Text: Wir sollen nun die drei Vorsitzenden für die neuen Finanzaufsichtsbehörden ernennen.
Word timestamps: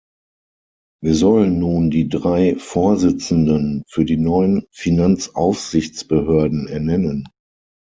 Wir 1.03 1.13
sollen 1.13 1.59
nun 1.59 1.91
die 1.91 2.09
drei 2.09 2.55
Vorsitzenden 2.57 3.83
für 3.87 4.03
die 4.03 4.17
neuen 4.17 4.65
Finanzaufsichtsbehörden 4.71 6.67
ernennen. 6.67 7.25